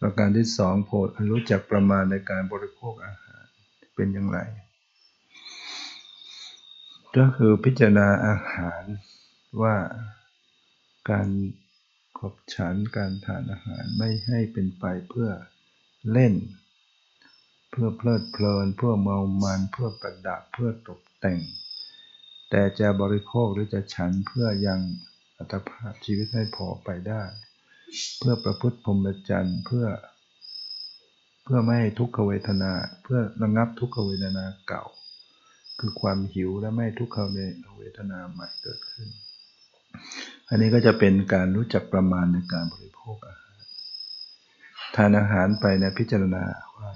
[0.00, 3.44] ประการที่สองโพดรู้จักประมาณในการบริโภคอาหาร
[3.94, 4.38] เป็นอย่างไร
[7.16, 8.82] ก็คือพิจารณาอาหาร
[9.62, 9.76] ว่า
[11.10, 11.28] การ
[12.18, 15.30] ขบฉันการทานอาหารไม่ให้เป็นไปเพื่อ
[16.12, 16.34] เล่น
[17.70, 21.40] เพื่อเพลิดเพลิน เพื่อเมามัน เพื่อประดับเพื่อตกแต่ง
[22.50, 24.80] แต่จะบริโภคหรือจะฉันเพื่อยัง
[25.36, 27.22] อัตภาพชีวิตให้พอไปได้
[28.18, 29.86] เพื่อประพฤติพรหมจรรย์เพื่อ
[31.44, 32.72] เพื่อไม่ให้ทุกขเวทนา
[33.02, 34.84] เพื่อระงับทุกขเวทนาเก่า
[35.84, 37.18] คือความหิวและไม่ทุกข
[37.76, 39.08] เวทนาใหม่เกิดขึ้น
[40.48, 43.60] อันนี้ก็จะเป็นการรู้จักประมาณในการบริโภคอาหาร
[44.96, 46.44] ทานอาหารไปในพิจารณา
[46.76, 46.90] ว่า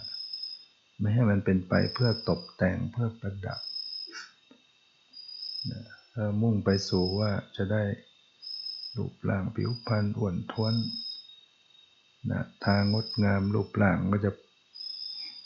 [1.00, 3.60] ไม่ให้มันเป็นไปเพื่อตกแต่งเพื่อประดับ
[6.42, 7.82] มุ่งไปสู่ว่าจะได้
[8.96, 10.74] รูปร่างผิวพรรณอ้วนท้วน
[12.30, 14.30] นะทางงดงามรูปร่างก็จะ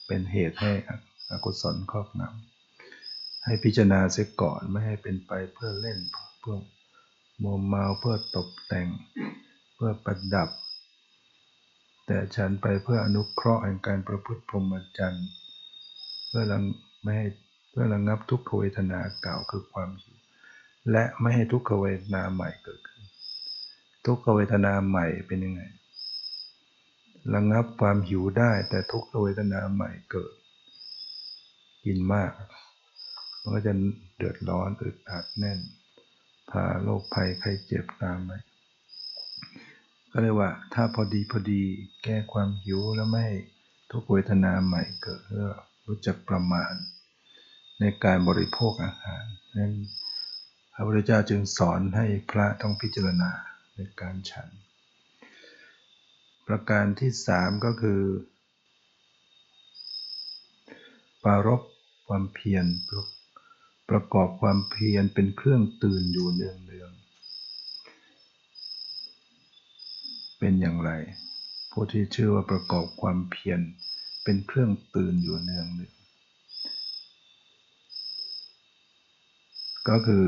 [0.07, 0.72] เป็นเหตุให้
[1.31, 2.50] อกุศลครอบงำ
[3.44, 5.98] ให้พิจารณาเสียก่อนไม่ให้เป็นไปเพื่อเล่น
[6.40, 6.57] เพื่อ
[7.42, 8.88] มัวเมาเพื่อตกแต่ง
[9.74, 10.48] เพื่อประดับ
[12.07, 15.29] แต่ฉันไปเพื่ออนุเคราะห์แห่งการประพฤติพรหมจรรย์
[16.29, 16.62] เพื่อลัง
[17.03, 17.29] ไม่ให้
[17.70, 20.16] เพื่อระงับทุกขเวทนาเก่าคือความหิว
[20.90, 23.03] และไม่ให้ทุกขเวทนาใหม่เกิดขึ้น
[24.07, 25.62] ทุกขเวทนาใหม่เป็นยังไง
[27.35, 30.35] ระงับความหิวได้แต่ทุกขเวทนาใหม่เกิด
[31.85, 32.33] กินมาก
[33.40, 33.72] มันก็จะ
[34.16, 35.61] เดือดร้อนอึดอัดแน่น
[36.50, 38.33] พาโรคภัยไข้เจ็บตามไป
[40.11, 41.62] ก็เรียกว่า ถ้าพอดีพอดี
[42.05, 43.26] แก้ความหิวแล้วไม่
[43.90, 45.48] ทุกเวทนาใหม่เกิดเพื่อ
[45.87, 46.72] รู้จักประมาณ
[47.81, 49.24] ในการบริโภคอาหาร
[49.59, 49.74] นั้น
[50.72, 53.31] พระพุทธเจ้าจึงสอนให้พระต้องพิจารณา
[53.74, 54.48] ในการฉัน
[56.46, 58.00] ประการที่สามก็คือ
[61.24, 61.62] ปารบ
[62.09, 62.66] ความเพียร
[63.90, 66.90] ประกอบความเพียรเป็นเครื่องตื่นอยู่เนืองเนือง
[70.38, 70.90] เป็นอย่างไร
[71.70, 73.61] ผู้ที่ชื่อว่าประกอบความเพียร
[74.24, 75.94] เป็นเครื่องตื่นอยู่เนืองเนือง
[79.88, 80.26] ก็คือ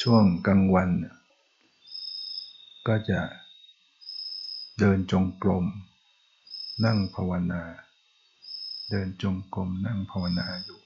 [0.00, 0.90] ช่วงกลางวัน
[2.88, 3.20] ก็จะ
[4.78, 5.66] เดินจงกรม
[6.84, 7.62] นั่งภาวนา
[8.90, 10.80] เดินจงกรมนั่งภาวนาอยู่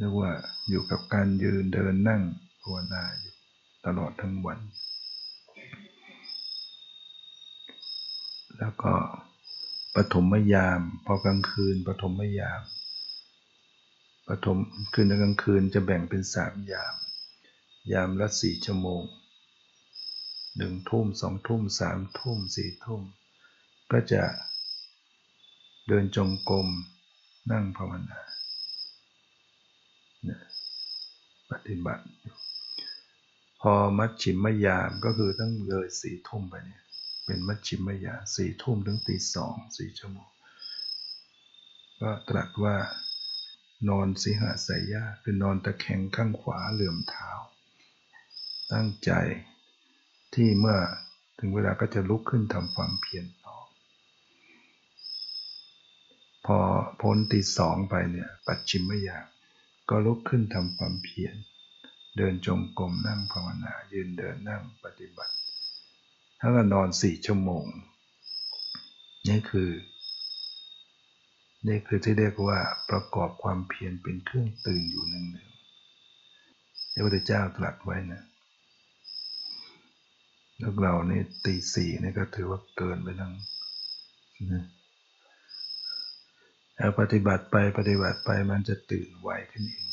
[0.00, 0.32] เรียกว่า
[0.68, 2.22] อยู่กับการยืนเดินนั่ง
[2.62, 3.34] ภาวนาอยู่
[3.86, 4.58] ตลอดทั้งวัน
[8.58, 8.94] แล้วก็
[9.94, 12.62] ปฐมยาม พอกลางคืนปฐมยาม
[14.28, 14.58] ปฐม
[14.92, 16.94] คืนกลางคืนจะแบ่งเป็นสามยาม
[17.92, 19.02] ยามละสี่ชั่วโมง
[20.56, 23.02] หนึ่งทุ่มสองทุ่มสามทุ่มสี่ทุ่ม
[23.90, 24.22] ก็จะ
[25.88, 26.68] เดินจงกรม
[27.52, 28.20] นั่งภาวนา
[31.48, 32.04] ป ฏิบัติ
[33.60, 36.82] พอมัดฉิมมยามก็คือตั้งเลยสี่ทุ่มไปเนี่ย
[37.24, 40.28] เป็นมัดฉิมมยาสี่ทุ่มถึงตีสองสี่ชั่วโมง
[42.00, 42.76] ก็ตรัสว่า
[43.88, 47.30] นอนสิหาสายยาคือนอนตะแคงข้างขวาเหลื่อมเท้า
[48.72, 49.10] ตั้งใจ
[50.34, 50.78] ที่เมื่อ
[51.38, 53.56] ถึงเวลาก็จะลุกขึ้นทำความเพียรต่อ
[56.46, 56.58] พอ
[57.00, 59.26] พ้นตีสองไปเนี่ย ปัจฉิมม่อยาก
[59.88, 61.34] ก็ลุกขึ้นทำความเพียร
[62.22, 65.34] เดินจงกรมนั่งภาวนายืนเดินนั่งปฏิบัติ
[66.40, 67.64] ถ้าก็นอนสี่ชั่วโมง
[69.28, 69.70] นี่คือ
[71.68, 72.58] นี่คือที่เรียกว่า
[72.90, 75.48] ประกอบความเพียรเป็นเครื่องตื่นอยู่หนึ่งหนึ่ง
[76.92, 78.22] พระพุทธเจ้าตรัสไว้นะ
[80.62, 83.32] พวกเราเนี่ตีสี่นี่ก็ถือว่าเกินไปทั้ง
[84.52, 84.64] นะ
[86.76, 89.88] แล้วปฏิบัติไปปฏิบัติไปมันจะตื่นไวขึ้นเอง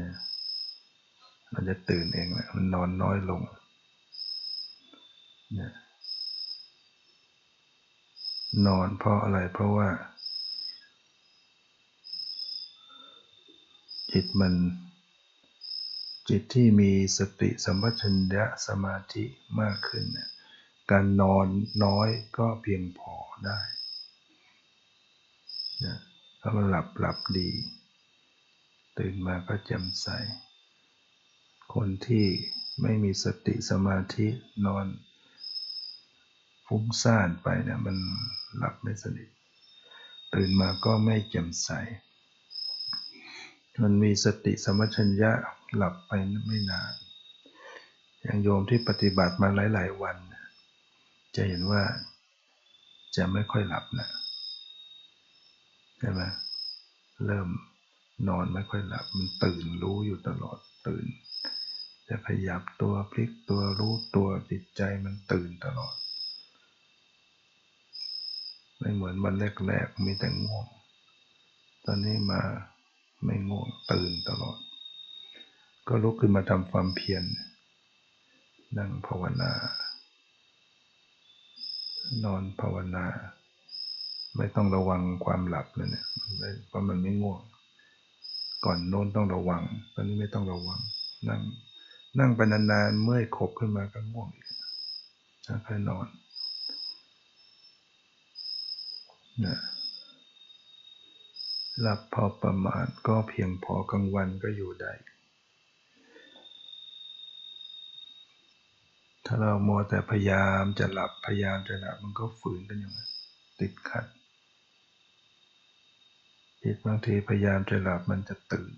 [0.00, 0.12] นะ
[1.52, 3.40] มันจะตื่นเองแหละมันนอนน้อยลง
[5.60, 5.72] นะ
[8.66, 9.88] นอนเพราะอะไรเพราะว่า
[14.12, 14.54] จิตมัน
[16.28, 19.24] จิตที่มีสติสัมปชัญญะสมาธิ
[19.60, 20.04] มากขึ้น
[20.90, 21.46] การนอน
[21.84, 23.14] น้อยก็เพียงพอ
[23.46, 23.60] ได้
[25.84, 25.98] นะ
[26.40, 27.50] ถ้ามันหลับหลับดี
[28.98, 30.08] ตื่นมาก็แจ่มใส
[31.74, 32.26] คนที่
[32.82, 34.26] ไม่มีสติสมาธิ
[34.66, 34.86] นอน
[36.66, 37.96] ฟุ้งซ่านไปเนี่ยมัน
[38.56, 39.28] หลับไม่สนิท
[40.34, 41.70] ตื่นมาก็ไม่แจ่มใส
[43.82, 45.32] มันมีสติสมัชัญญะ
[45.76, 46.12] หลับไป
[46.46, 46.92] ไม่นาน
[48.22, 50.16] อย่างโยมที่ปฏิบัติมาหลาย ๆ วัน
[51.36, 51.82] จะเห็นว่า
[53.16, 54.08] จะไม่ค่อยหลับนะ
[55.98, 56.22] ใช่ไหม
[57.26, 57.48] เริ่ม
[58.28, 61.06] นอนไม่ค่อยหลับ มันตื่นรู้อยู่ตลอดตื่น
[62.10, 65.94] จะขยับตัวพลิกตัวรู้ตัวจิตใจมันตื่นตลอด
[68.78, 69.34] ไม่เหมือนวัน
[69.66, 70.66] แรกๆมีแต่ง่วง
[71.86, 72.42] ตอนนี้มา
[73.24, 74.58] ไม่ง่วงตื่นตลอด
[75.88, 77.24] ก็ลุกขึ้นมาทำความเพียร
[78.78, 79.52] นั่งภาวนา
[82.24, 83.06] นอนภาวนา
[84.36, 86.06] ไม่ต้องระวังความหลับเลยเนี่ย
[86.68, 87.40] เพราะมันไม่ง่วง
[88.64, 89.62] ก่อนโน้นต้องระวัง
[89.94, 90.80] ตอนนี้ไม่ต้องระวัง
[91.28, 91.40] นั่ง
[92.18, 94.46] นั่งไปนานๆ เมื่อยขบขึ้นมาก็ง่วงอีก
[95.44, 96.06] แล้วค่อยนอน
[99.44, 99.58] นะ
[101.80, 104.92] หลับพอประมาณก็เพียงพอกลางวันก็อยู่ได้
[109.24, 113.10] ถ้าเราโมแต่พยายามจะหลับพยายามจะหลับมันก็ฝืนกันอย่างนั้น
[113.60, 114.06] ติดขัด
[116.62, 118.72] จิตบางทีพยายามจะหลับมันจะตื่น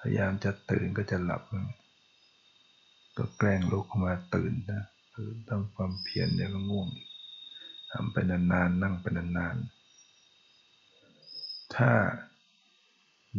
[0.00, 1.42] พยายามจะตื่นก็จะหลับ
[3.16, 4.82] ก็แกล้งลุกมาตื่นนะ
[5.16, 6.88] ตื่นทำความเพียรเนี่ยก็ง่วง
[7.92, 11.92] ทำไปนานๆนั่งไปนานๆ ถ้า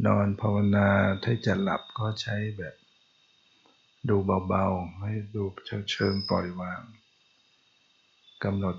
[0.05, 0.89] นอนภาวนา
[1.23, 2.75] ถ้าจะหลับก็ใช้แบบ
[4.09, 4.17] ดู
[4.47, 5.43] เบาๆ ให้ดู
[5.91, 6.81] เชิงๆปล่อยวาง
[8.43, 8.75] กำหนด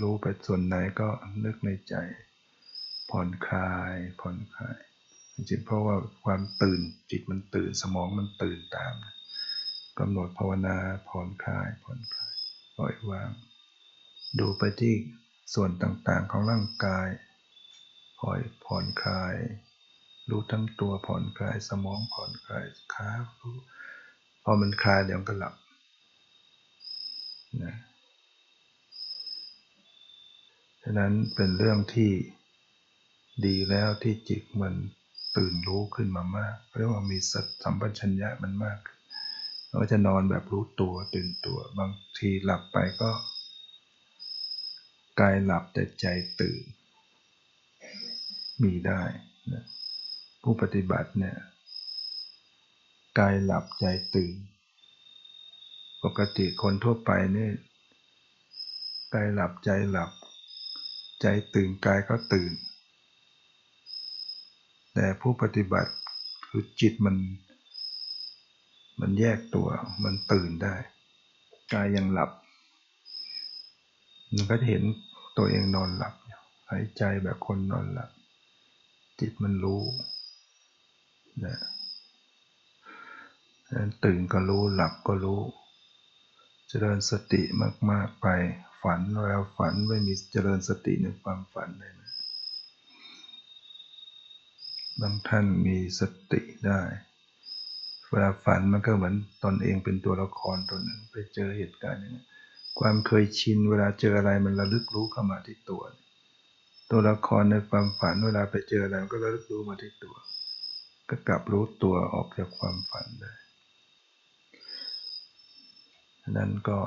[0.00, 1.08] รู้ไปส่วนไหนก็
[1.44, 1.94] นึกในใจ
[3.10, 4.78] ผ่อนคลาย ผ่อนคลาย
[5.34, 6.80] จริงๆเพราะว่าความตื่น
[7.10, 8.94] จิตมันตื่นสมองมันตื่นตาม
[9.98, 10.76] กำหนดภาวนา
[11.08, 12.34] ผ่อนคลายผ่อนคลาย
[12.76, 13.30] ปล่อยวาง
[14.38, 14.94] ดูไปที่
[15.54, 17.08] ส่วนต่างๆของร่างกาย
[18.20, 19.34] ปล่อยผ่อนคลาย
[20.30, 23.08] รู้ทั้งตัวผ่อนคลายสมองผ่อนคลายขา
[23.40, 23.56] รู้
[24.44, 25.54] พอมันคลายเดี๋ยวก็หลับ
[27.62, 27.76] นะ
[30.82, 32.10] ฉะนั้นเป็นเรื่องที่
[33.46, 34.74] ดีแล้วที่จิตมัน
[35.36, 37.18] ตื่นรู้ขึ้นมามากเรียกว่ามี
[37.62, 38.78] สัมปชัญญะมันมาก
[39.72, 43.10] เราจะนอนแบบรู้ตัวตื่นตัว บางทีหลับไปก็
[45.20, 46.06] กายหลับแต่ใจ
[46.40, 46.62] ตื่น
[48.62, 49.02] มีได้
[49.52, 49.64] นะ
[50.42, 51.36] ผู้ปฏิบัติเนี่ย
[53.18, 54.36] กายหลับใจตื่น
[56.04, 57.50] ปกติคนทั่วไปนี่
[59.14, 60.10] กายหลับใจหลับ
[61.22, 62.52] ใจตื่นกายก็ตื่น
[64.94, 65.92] แต่ผู้ปฏิบัติ
[66.48, 67.16] คือจิตมัน
[69.00, 69.68] มันแยกตัว
[70.04, 70.74] มันตื่นได้
[71.72, 72.30] กายยังหลับ
[74.34, 74.82] มันก็จะเห็น
[75.36, 76.14] ตัวเองนอนหลับ
[76.70, 78.10] หายใจแบบคนนอนหลับ
[79.20, 79.82] จิตมันรู้
[81.44, 81.56] นะ
[84.04, 85.40] ตื่นก็รู้หลับก็รู้
[86.68, 87.42] เจริญสติ
[87.90, 88.26] มาก ๆ ไป
[88.82, 91.92] ฝันเวลาฝันไม่มีเจริญสติในความฝันเลย
[95.00, 96.80] บางท่านมีสติได้
[98.10, 102.24] เวลาฝันมันก็เหมือนตนเองเป็นตัวละครตัวหนึ่งไปเจอเหตุการณ์อย่างนี้
[102.78, 105.82] ความเคยชินเวลาเจออะไรมันระลึกรู้เข้ามาที่ตัว
[106.90, 110.16] ตัวละครในความฝันเวลาไปเจออะไรมันก็ระลึกรู้มาที่ตัว
[111.08, 113.32] ก็กลับรู้ตัวออกจากความฝันได้
[116.36, 116.78] นั้นก็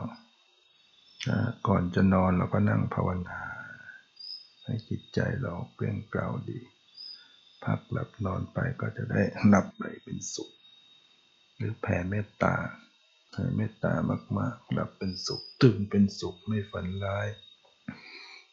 [1.67, 3.39] ก่อนจะนอนเราก็นั่งภาวนา
[4.65, 6.59] ให้จิตใจเราเปลี่ยนเกลาดี
[7.63, 10.51] พักหลับนอนไปก็จะได้หลับไปเป็นสุข
[11.61, 12.55] หรือแผ่เมตตา
[13.31, 13.93] แผ่เมตตา
[14.37, 17.27] มากๆหลับเป็นสุขตื่นเป็นสุขไม่ฝันร้าย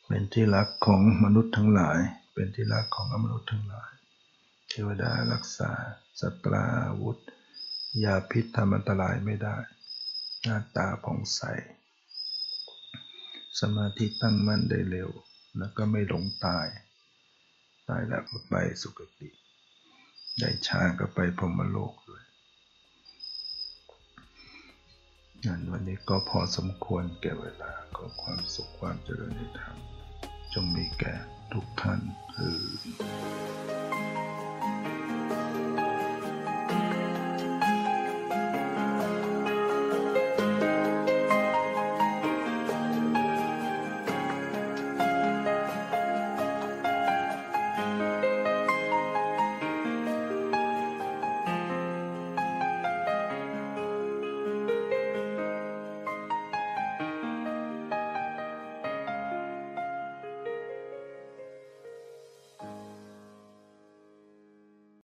[0.07, 1.99] เป็นที่รักของมนุษย์ทั้งหลาย
[2.35, 3.91] เป็นที่รักของมนุษย์ทั้งหลาย
[4.69, 5.71] เทวดารักษา
[6.21, 6.67] สัตรา
[7.01, 7.19] วุธ
[8.05, 9.57] ยาพิษทำอันตรายไม่ได้
[10.43, 11.43] หน้าตาผ่องใส
[13.61, 15.11] สมาธิตั้งมั่นได้เร็ว
[15.59, 16.67] แล้วก็ไม่หลงตาย
[17.89, 19.29] ตายแล้วก็ไปสุคติ
[20.41, 22.25] ได้ชาก็ไปพรมโลกด้วย
[25.47, 29.77] งั้นวันนี้ก็พอสมควรแก่เวลาก็ความสุขความเจริญในธรรม
[30.53, 31.15] จงมีแก่
[31.53, 32.01] ทุกท่าน
[32.35, 32.59] คือ